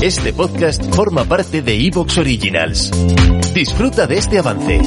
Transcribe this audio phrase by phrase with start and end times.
[0.00, 2.92] Este podcast forma parte de Evox Originals.
[3.52, 4.80] Disfruta de este avance.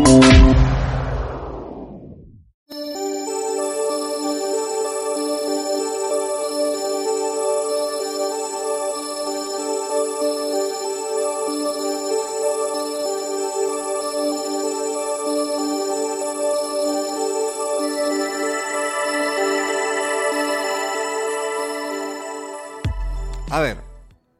[23.49, 23.77] A ver,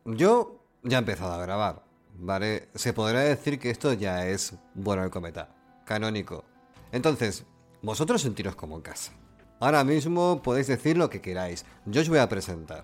[0.06, 1.83] yo ya he empezado a grabar,
[2.15, 2.69] ¿vale?
[2.75, 5.50] Se podrá decir que esto ya es bueno el cometa,
[5.86, 6.43] canónico.
[6.92, 7.46] Entonces,
[7.82, 9.11] vosotros sentiros como en casa.
[9.59, 11.65] Ahora mismo podéis decir lo que queráis.
[11.86, 12.83] Yo os voy a presentar.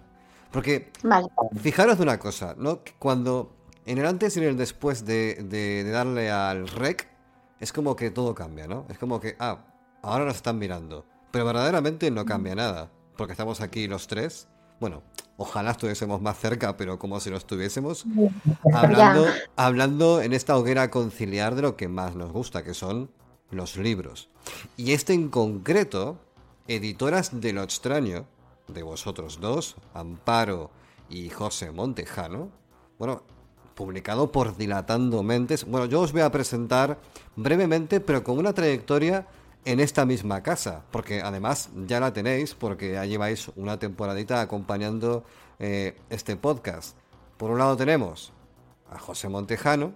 [0.51, 1.27] Porque, Vale.
[1.59, 2.79] fijaros de una cosa, ¿no?
[2.99, 3.53] Cuando
[3.85, 7.07] en el antes y en el después de, de- de darle al rec,
[7.59, 8.85] es como que todo cambia, ¿no?
[8.89, 9.65] Es como que, ah,
[10.03, 11.05] ahora nos están mirando.
[11.31, 12.91] Pero verdaderamente no cambia nada.
[13.17, 14.47] Porque estamos aquí los tres.
[14.79, 15.01] Bueno,
[15.37, 18.05] ojalá estuviésemos más cerca, pero como si no estuviésemos.
[18.73, 23.09] Hablando, hablando en esta hoguera conciliar de lo que más nos gusta, que son
[23.51, 24.29] los libros.
[24.75, 26.19] Y este en concreto,
[26.67, 28.25] editoras de lo extraño,
[28.67, 30.71] de vosotros dos, Amparo
[31.09, 32.49] y José Montejano,
[32.99, 33.23] bueno,
[33.75, 35.63] publicado por Dilatando Mentes.
[35.63, 36.97] Bueno, yo os voy a presentar
[37.35, 39.27] brevemente, pero con una trayectoria
[39.67, 45.25] en esta misma casa, porque además ya la tenéis, porque ya lleváis una temporadita acompañando
[45.59, 46.95] eh, este podcast.
[47.35, 48.31] Por un lado tenemos
[48.89, 49.91] a José Montejano,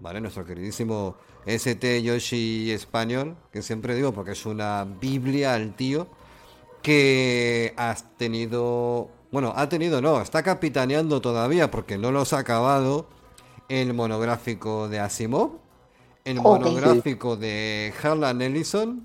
[0.00, 0.20] ¿vale?
[0.20, 6.08] Nuestro queridísimo ST Yoshi español, que siempre digo porque es una biblia al tío,
[6.82, 13.06] que has tenido, bueno, ha tenido, no, está capitaneando todavía porque no los ha acabado
[13.68, 15.61] el monográfico de Asimov,
[16.24, 19.04] el monográfico de Harlan Ellison,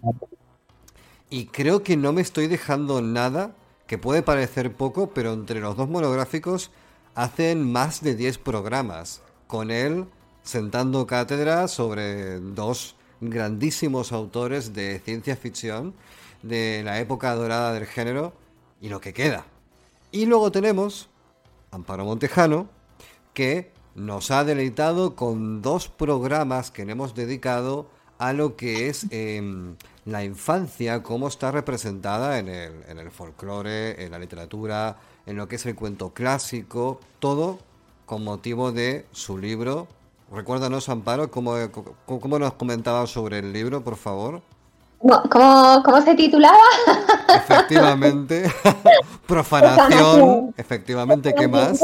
[1.30, 3.56] y creo que no me estoy dejando nada,
[3.88, 6.72] que puede parecer poco, pero entre los dos monográficos
[7.16, 10.06] hacen más de 10 programas, con él
[10.44, 15.94] sentando cátedra sobre dos grandísimos autores de ciencia ficción
[16.44, 18.34] de la época dorada del género
[18.80, 19.46] y lo que queda.
[20.12, 21.10] Y luego tenemos
[21.72, 22.70] Amparo Montejano,
[23.34, 27.88] que nos ha deleitado con dos programas que le hemos dedicado
[28.20, 29.76] a lo que es em,
[30.06, 35.48] la infancia, cómo está representada en el, en el folclore, en la literatura, en lo
[35.48, 37.58] que es el cuento clásico, todo
[38.06, 39.88] con motivo de su libro.
[40.32, 41.56] Recuérdanos, Amparo, cómo,
[42.06, 44.42] cómo, nos comentabas sobre el libro, por favor.
[45.00, 46.58] ¿Cómo, cómo, cómo se titulaba?
[47.36, 48.52] Efectivamente,
[49.28, 51.84] profanación, efectivamente, ¿qué más?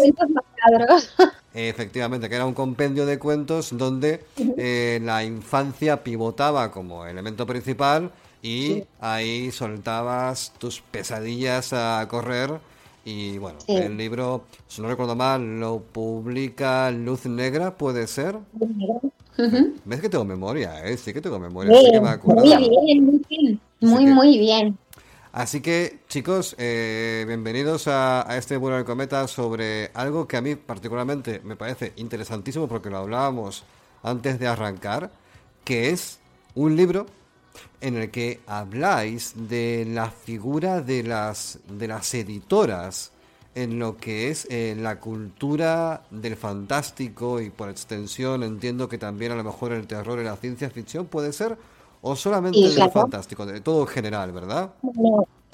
[1.53, 4.23] Efectivamente, que era un compendio de cuentos donde
[4.57, 12.51] eh, la infancia pivotaba como elemento principal y ahí soltabas tus pesadillas a correr.
[13.05, 13.73] Y bueno, Sí.
[13.73, 18.37] el libro, si no recuerdo mal, lo publica Luz Negra, ¿puede ser?
[19.85, 20.85] ¿Ves que tengo memoria?
[20.87, 20.95] ¿eh?
[20.97, 22.43] Sí que tengo memoria, sí que me acuerdo.
[22.45, 23.61] muy bien, muy bien.
[23.81, 24.77] Muy, que- muy bien.
[25.33, 30.55] Así que, chicos, eh, bienvenidos a, este vuelo del cometa sobre algo que a mí
[30.55, 33.63] particularmente me parece interesantísimo porque lo hablábamos
[34.03, 35.11] antes de arrancar,
[35.63, 36.19] que es
[36.53, 37.07] un libro
[37.81, 43.11] en el que habláis de la figura de las, de las editoras
[43.55, 49.31] en lo que es eh, la cultura del fantástico y por extensión entiendo que también
[49.31, 51.57] a lo mejor el terror y la ciencia ficción puede ser,
[52.05, 52.91] o solamente del claro.
[52.91, 54.73] fantástico, de todo en general, ¿verdad?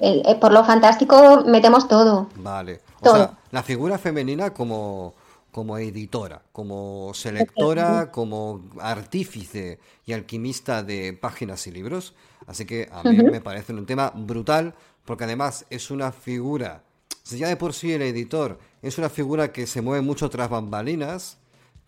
[0.00, 2.28] Eh, por lo fantástico metemos todo.
[2.36, 2.80] Vale.
[3.00, 3.14] O Todo.
[3.14, 5.14] sea, la figura femenina como,
[5.52, 12.14] como editora, como selectora, como artífice y alquimista de páginas y libros.
[12.48, 14.74] Así que a mí me parece un tema brutal,
[15.04, 16.82] porque además es una figura,
[17.22, 20.50] si ya de por sí el editor es una figura que se mueve mucho tras
[20.50, 21.38] bambalinas,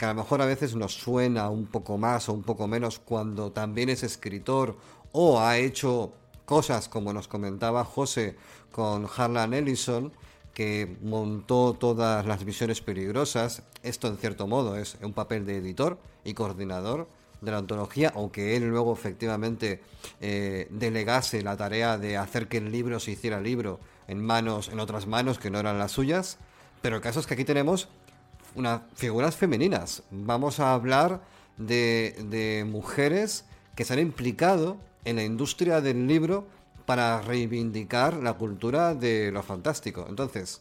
[0.02, 2.98] que a lo mejor a veces nos suena un poco más o un poco menos
[2.98, 4.76] cuando también es escritor
[5.12, 6.12] o ha hecho
[6.44, 8.34] cosas como nos comentaba José
[8.72, 10.12] con Harlan Ellison,
[10.54, 13.62] que montó todas las visiones peligrosas.
[13.84, 17.06] Esto en cierto modo es un papel de editor y coordinador
[17.40, 19.82] de la antología, aunque él luego efectivamente
[20.20, 23.78] eh, delegase la tarea de hacer que el libro se hiciera libro
[24.08, 26.38] en manos, en otras manos que no eran las suyas.
[26.80, 27.88] Pero el caso es que aquí tenemos
[28.54, 30.02] unas figuras femeninas.
[30.10, 31.20] Vamos a hablar
[31.56, 33.44] de, de mujeres
[33.74, 36.46] que se han implicado en la industria del libro
[36.86, 40.06] para reivindicar la cultura de lo fantástico.
[40.08, 40.60] Entonces,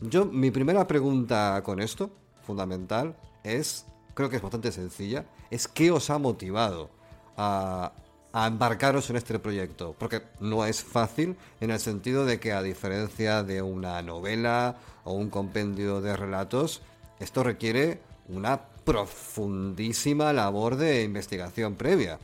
[0.00, 2.10] yo mi primera pregunta con esto,
[2.46, 6.90] fundamental, es, creo que es bastante sencilla, es qué os ha motivado
[7.36, 7.92] a,
[8.32, 12.62] a embarcaros en este proyecto, porque no es fácil en el sentido de que a
[12.62, 16.82] diferencia de una novela o un compendio de relatos,
[17.20, 22.18] esto requiere una profundísima labor de investigación previa.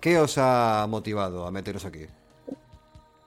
[0.00, 2.06] ¿Qué os ha motivado a meteros aquí?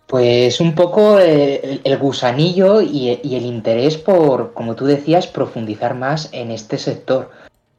[0.08, 6.30] Pues un poco eh, el, gusanillo y, el interés por, como tú decías, profundizar más
[6.34, 7.32] en este sector.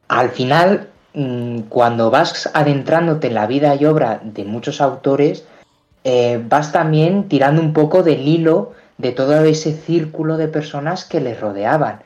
[0.07, 5.45] Al final, mm, cuando vas adentrándote en la vida y obra de muchos autores,
[6.03, 11.19] eh, vas también tirando un poco del hilo de todo ese círculo de personas que
[11.19, 12.01] les rodeaban.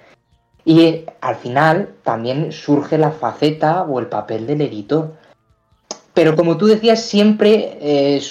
[0.70, 5.14] Y al final también surge la faceta o el papel del editor.
[6.14, 8.22] Pero como tú decías, siempre eh,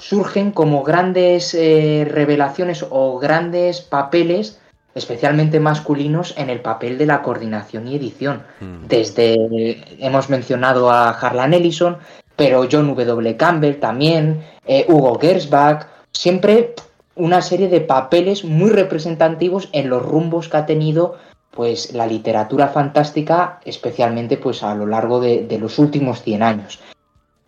[0.00, 4.58] surgen como grandes eh, revelaciones o grandes papeles,
[4.96, 8.42] especialmente masculinos, en el papel de la coordinación y edición.
[8.58, 8.88] Mm.
[8.88, 11.98] Desde, hemos mencionado a Harlan Ellison,
[12.34, 13.36] pero John W.
[13.36, 16.74] Campbell también, eh, Hugo Gersbach, siempre
[17.14, 21.14] una serie de papeles muy representativos en los rumbos que ha tenido
[21.54, 26.80] pues la literatura fantástica, especialmente pues a lo largo de, los últimos 100 años.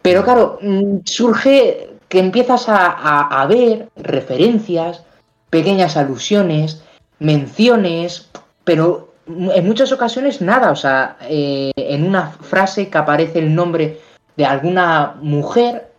[0.02, 5.02] Pero claro, mm, surge que empiezas a, ver referencias,
[5.50, 6.82] pequeñas alusiones,
[7.18, 8.28] menciones,
[8.62, 14.00] pero en muchas ocasiones nada, o sea, eh, en una frase que aparece el nombre
[14.36, 15.90] de alguna mujer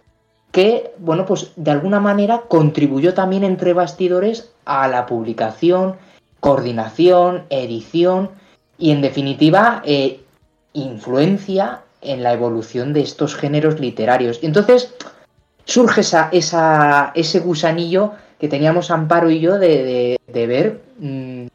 [0.51, 5.97] que, bueno, pues de alguna manera contribuyó también entre bastidores a la publicación,
[6.39, 8.29] coordinación, edición
[8.77, 10.21] y en definitiva eh,
[10.73, 14.39] influencia en la evolución de estos géneros literarios.
[14.41, 14.93] Entonces
[15.65, 21.47] surge esa, esa, ese gusanillo que teníamos Amparo y yo de, ver, mm,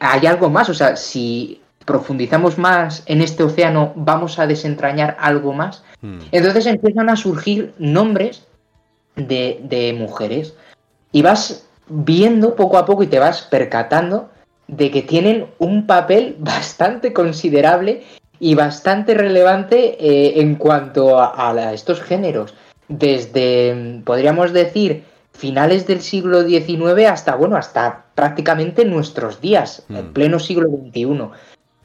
[0.00, 5.52] hay algo más, o sea, si profundizamos más en este océano, vamos a desentrañar algo
[5.52, 5.82] más.
[6.00, 6.20] Hmm.
[6.32, 8.46] Entonces empiezan a surgir nombres
[9.16, 10.54] de, de mujeres
[11.12, 14.30] y vas viendo poco a poco y te vas percatando
[14.68, 18.04] de que tienen un papel bastante considerable
[18.38, 22.54] y bastante relevante eh, en cuanto a, estos géneros.
[22.88, 30.12] Desde, podríamos decir, finales del siglo XIX hasta, bueno, hasta prácticamente nuestros días, en mm.
[30.12, 31.28] pleno siglo XXI.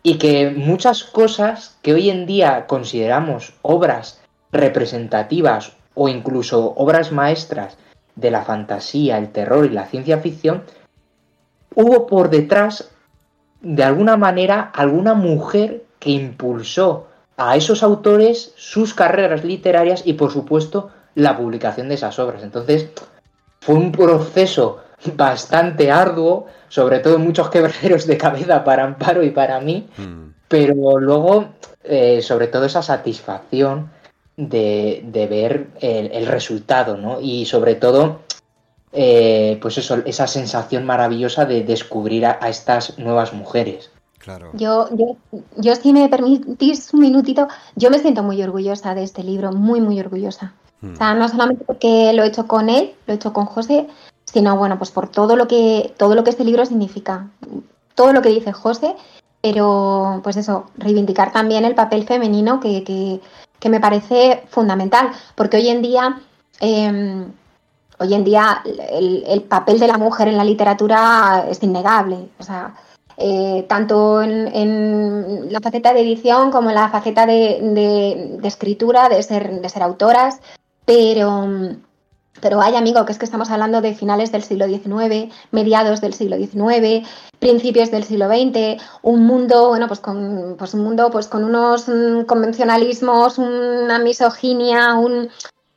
[0.02, 4.22] Y que muchas cosas que hoy en día consideramos obras
[4.52, 7.78] representativas o incluso obras maestras
[8.16, 10.64] de la fantasía, el terror y la ciencia ficción,
[11.76, 12.92] hubo por detrás,
[13.62, 17.08] de alguna manera, alguna mujer que impulsó
[17.38, 22.44] a esos autores sus carreras literarias y por supuesto la publicación de esas obras.
[22.44, 22.90] Entonces
[23.60, 24.80] fue un proceso
[25.16, 30.34] bastante arduo, sobre todo muchos quebraderos de cabeza para Amparo y para mí, hmm.
[30.48, 31.50] pero luego
[31.84, 33.90] eh, sobre todo esa satisfacción
[34.38, 37.20] de, ver el, resultado, ¿no?
[37.22, 38.22] Y sobre todo,
[38.92, 43.92] eh, pues eso, esa sensación maravillosa de descubrir a estas nuevas mujeres.
[44.54, 45.18] Yo, yo,
[45.58, 49.82] yo, si me permitís un minutito, yo me siento muy orgullosa de este libro, muy,
[49.82, 50.54] muy orgullosa.
[50.81, 53.88] O sea, no solamente porque lo he hecho con él, lo he hecho con José,
[54.26, 57.28] sino bueno, pues por todo lo que, todo lo que este libro significa.
[57.96, 58.96] Todo lo que dice José,
[59.42, 63.22] pero pues eso, reivindicar también el papel femenino que, que,
[63.60, 65.12] que me parece fundamental.
[65.36, 66.19] Porque hoy en día.
[66.60, 67.31] Em,
[67.98, 72.30] hoy en día el, el, papel de la mujer en la literatura es innegable.
[72.40, 72.74] O sea,
[73.18, 79.62] eh, tanto en, la faceta de edición como en la faceta de, escritura, de ser,
[79.62, 80.42] de ser autoras,
[80.85, 81.47] pero,
[82.42, 86.13] pero hay, amigo, que es que estamos hablando de finales del siglo XIX, mediados del
[86.13, 87.07] siglo XIX,
[87.39, 91.87] principios del siglo XX, un mundo, bueno, pues con, pues un mundo pues con unos
[91.87, 95.30] mm, convencionalismos, una misoginia, un,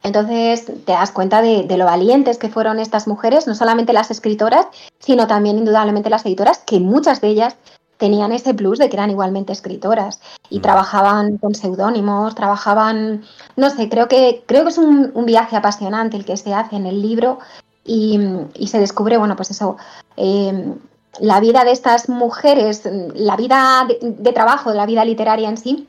[0.02, 4.66] entonces te das cuenta de, lo valientes que fueron estas mujeres, no solamente las escritoras,
[5.00, 7.56] sino también indudablemente las editoras, que muchas de ellas
[7.99, 10.62] tenían ese plus de que eran igualmente escritoras y mm.
[10.62, 13.25] trabajaban con seudónimos, trabajaban,
[13.57, 16.87] no sé, creo que, creo que es un, viaje apasionante el que se hace en
[16.87, 17.38] el libro
[17.85, 18.19] y,
[18.67, 19.76] se descubre, bueno, pues eso,
[20.17, 20.75] eh,
[21.21, 22.83] la vida de estas mujeres,
[23.14, 25.88] la vida de trabajo, la vida literaria en sí,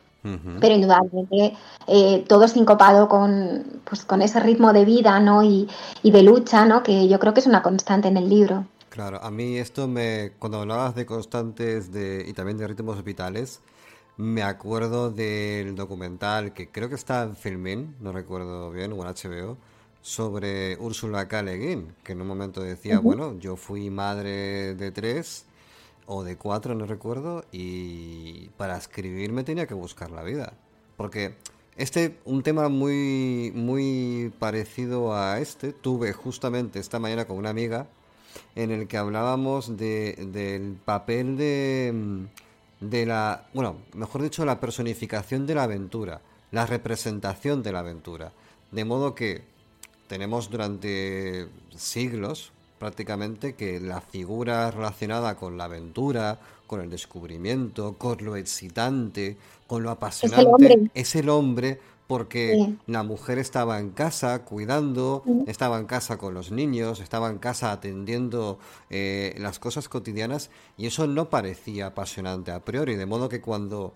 [0.59, 5.43] pero indudablemente eh, todo sincopado con, pues, con ese ritmo de vida ¿no?
[5.43, 5.67] y,
[6.03, 6.83] de lucha, ¿no?
[6.83, 8.65] que yo creo que es una constante en el libro.
[8.89, 13.61] Claro, a mí esto me, cuando hablabas de constantes de, y también de ritmos vitales,
[14.17, 19.13] me acuerdo del documental que creo que está en Filmin, no recuerdo bien, o en
[19.13, 19.57] HBO,
[20.01, 21.43] sobre Úrsula K.
[21.43, 21.59] Le
[22.03, 25.45] que en un momento decía, bueno, yo fui madre de tres
[26.07, 30.53] o de cuatro, no recuerdo, y para escribirme tenía que buscar la vida.
[30.97, 31.35] Porque
[31.77, 37.87] este, un tema muy, muy parecido a este, tuve justamente esta mañana con una amiga
[38.55, 42.27] en el que hablábamos de, del papel de,
[42.79, 48.31] de la, bueno, mejor dicho, la personificación de la aventura, la representación de la aventura.
[48.71, 49.43] De modo que
[50.07, 58.23] tenemos durante siglos prácticamente que la figura relacionada con la aventura, con el descubrimiento, con
[58.23, 61.79] lo excitante, con lo apasionante, es el hombre,
[62.09, 67.37] porque la mujer estaba en casa cuidando, estaba en casa con los niños, estaba en
[67.37, 68.57] casa atendiendo
[68.89, 73.93] eh, las cosas cotidianas y eso no parecía apasionante a priori, de modo que cuando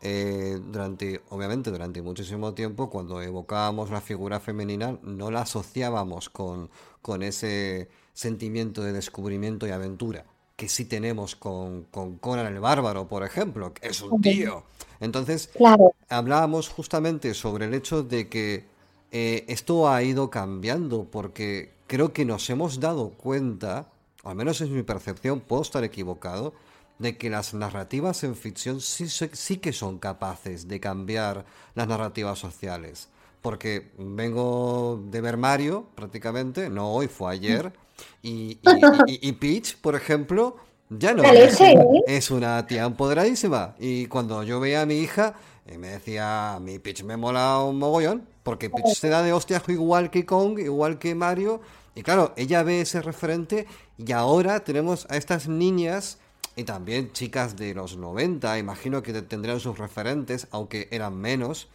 [0.00, 6.70] eh, durante, obviamente durante muchísimo tiempo, cuando evocábamos la figura femenina, no la asociábamos con,
[7.02, 10.24] con ese sentimiento de descubrimiento y aventura
[10.62, 14.62] que sí tenemos con, con Conan el Bárbaro, por ejemplo, que es un tío.
[15.00, 15.50] Entonces,
[16.08, 18.64] hablábamos justamente sobre el hecho de que
[19.10, 23.88] eh, esto ha ido cambiando, porque creo que nos hemos dado cuenta,
[24.22, 26.54] o al menos es mi percepción, puedo estar equivocado,
[27.00, 32.38] de que las narrativas en ficción sí, sí que son capaces de cambiar las narrativas
[32.38, 33.08] sociales.
[33.40, 37.72] Porque vengo de ver Mario, prácticamente, no hoy, fue ayer,
[38.22, 38.58] y,
[39.06, 40.56] y, Peach, por ejemplo,
[40.90, 41.74] ya no es, ¿eh?
[42.06, 43.74] es, una tía empoderadísima.
[43.78, 45.34] Y cuando yo veía a mi hija,
[45.66, 49.62] eh, me decía, mi Peach me mola un mogollón, porque Peach se da de hostia
[49.68, 51.60] igual que Kong, igual que Mario.
[51.94, 53.66] Y claro, ella ve ese referente
[53.98, 56.18] y ahora tenemos a estas niñas
[56.56, 61.68] y también chicas de los 90, imagino que tendrían sus referentes, aunque eran menos,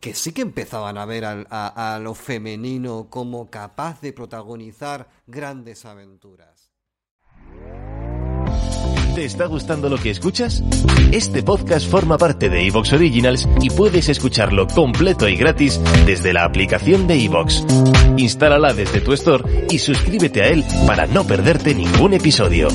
[0.00, 6.70] que sí que empezaban a ver a, lo femenino como capaz de protagonizar grandes aventuras.
[9.14, 10.62] ¿Te está gustando lo que escuchas?
[11.10, 16.44] Este podcast forma parte de Evox Originals y puedes escucharlo completo y gratis desde la
[16.44, 17.64] aplicación de Evox.
[18.16, 22.68] Instálala desde tu store y suscríbete a él para no perderte ningún episodio.